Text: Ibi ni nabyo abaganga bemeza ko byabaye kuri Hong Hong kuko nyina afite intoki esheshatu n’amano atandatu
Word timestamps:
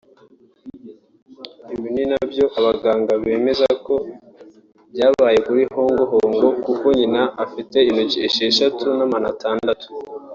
Ibi 1.73 1.89
ni 1.95 2.03
nabyo 2.11 2.45
abaganga 2.59 3.13
bemeza 3.23 3.67
ko 3.85 3.95
byabaye 4.93 5.37
kuri 5.47 5.63
Hong 5.75 5.99
Hong 6.11 6.35
kuko 6.65 6.85
nyina 6.97 7.21
afite 7.43 7.77
intoki 7.89 8.17
esheshatu 8.27 8.85
n’amano 8.97 9.25
atandatu 9.33 9.87